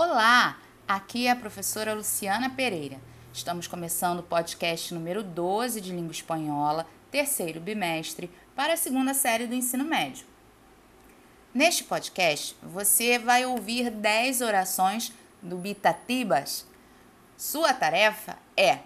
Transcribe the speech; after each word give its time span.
Olá, 0.00 0.56
aqui 0.86 1.26
é 1.26 1.32
a 1.32 1.34
professora 1.34 1.92
Luciana 1.92 2.48
Pereira. 2.48 3.00
Estamos 3.32 3.66
começando 3.66 4.20
o 4.20 4.22
podcast 4.22 4.94
número 4.94 5.24
12 5.24 5.80
de 5.80 5.90
língua 5.90 6.12
espanhola, 6.12 6.86
terceiro 7.10 7.58
bimestre, 7.58 8.30
para 8.54 8.74
a 8.74 8.76
segunda 8.76 9.12
série 9.12 9.48
do 9.48 9.56
ensino 9.56 9.84
médio. 9.84 10.24
Neste 11.52 11.82
podcast, 11.82 12.56
você 12.62 13.18
vai 13.18 13.44
ouvir 13.44 13.90
10 13.90 14.40
orações 14.40 15.12
dubitativas. 15.42 16.64
Sua 17.36 17.74
tarefa 17.74 18.38
é 18.56 18.78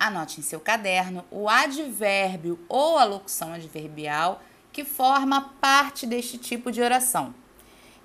anote 0.00 0.40
em 0.40 0.42
seu 0.42 0.58
caderno 0.58 1.22
o 1.30 1.50
advérbio 1.50 2.58
ou 2.66 2.96
a 2.96 3.04
locução 3.04 3.52
adverbial 3.52 4.40
que 4.72 4.86
forma 4.86 5.50
parte 5.60 6.06
deste 6.06 6.38
tipo 6.38 6.72
de 6.72 6.80
oração. 6.80 7.34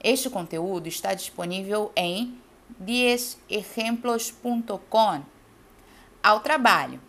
Este 0.04 0.30
conteúdo 0.30 0.88
está 0.88 1.14
disponível 1.14 1.92
em 1.96 2.38
10exemplos.com. 2.82 5.22
Ao 6.24 6.40
trabalho. 6.40 7.00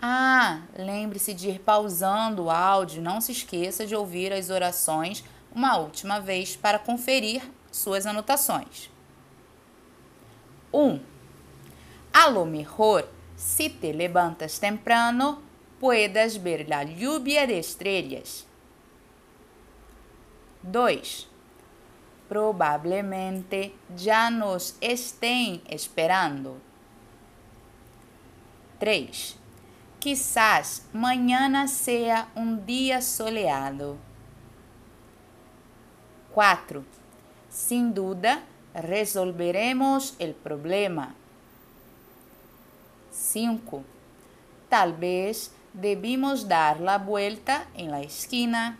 Ah, 0.00 0.62
lembre-se 0.76 1.34
de 1.34 1.48
ir 1.48 1.58
pausando 1.58 2.44
o 2.44 2.50
áudio, 2.50 3.02
não 3.02 3.20
se 3.20 3.32
esqueça 3.32 3.84
de 3.84 3.96
ouvir 3.96 4.32
as 4.32 4.48
orações 4.48 5.24
uma 5.52 5.76
última 5.76 6.20
vez 6.20 6.54
para 6.54 6.78
conferir 6.78 7.42
suas 7.72 8.06
anotações. 8.06 8.88
1. 10.72 10.80
Um, 10.80 11.00
a 12.12 12.28
lo 12.28 12.44
mejor, 12.44 13.08
si 13.36 13.68
te 13.68 13.92
levantas 13.92 14.60
temprano, 14.60 15.42
puedas 15.80 16.36
ver 16.36 16.68
la 16.68 16.84
lluvia 16.84 17.44
de 17.46 17.58
estrellas. 17.58 18.46
2. 20.62 21.37
Probablemente 22.28 23.74
ya 23.96 24.30
nos 24.30 24.76
estén 24.80 25.62
esperando. 25.68 26.58
3. 28.78 29.36
Quizás 29.98 30.86
mañana 30.92 31.66
sea 31.66 32.28
un 32.34 32.64
día 32.64 33.02
soleado. 33.02 33.96
4. 36.34 36.84
Sin 37.50 37.94
duda, 37.94 38.44
resolveremos 38.74 40.14
el 40.18 40.34
problema. 40.34 41.14
5. 43.10 43.82
Tal 44.68 44.92
vez 44.92 45.52
debimos 45.72 46.46
dar 46.46 46.80
la 46.80 46.98
vuelta 46.98 47.66
en 47.74 47.90
la 47.90 48.02
esquina. 48.02 48.78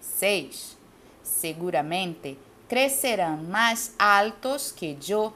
6. 0.00 0.76
Seguramente 1.30 2.36
crescerão 2.68 3.36
mais 3.36 3.94
altos 3.98 4.72
que 4.72 4.98
eu. 5.08 5.32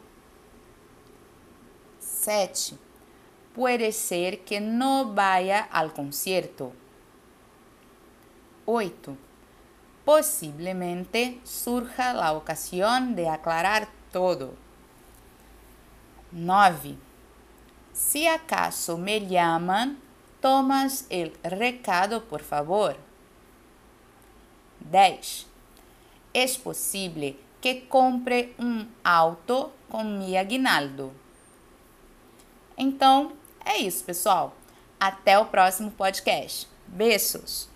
7. 2.00 2.76
Puede 3.54 3.92
ser 3.92 4.38
que 4.38 4.58
no 4.58 5.14
vaya 5.14 5.68
al 5.70 5.92
concierto. 5.92 6.72
8. 8.66 9.16
Posiblemente 10.04 11.40
surja 11.44 12.12
la 12.12 12.32
ocasión 12.32 13.14
de 13.14 13.28
aclarar 13.28 13.88
todo. 14.12 14.54
9. 16.32 16.96
Si 17.92 18.26
acaso 18.26 18.98
me 18.98 19.26
llaman, 19.26 19.98
tomas 20.40 21.06
el 21.08 21.32
recado, 21.42 22.24
por 22.24 22.42
favor. 22.42 22.96
10. 24.80 25.53
Es 26.34 26.56
posible 26.56 27.38
que 27.60 27.82
compre 27.82 28.54
um 28.58 28.86
auto 29.02 29.70
com 29.88 30.02
mi 30.02 30.36
aguinaldo. 30.36 31.12
Então, 32.76 33.32
é 33.64 33.78
isso, 33.78 34.04
pessoal. 34.04 34.54
Até 34.98 35.38
o 35.38 35.46
próximo 35.46 35.92
podcast. 35.92 36.68
Beijos! 36.88 37.73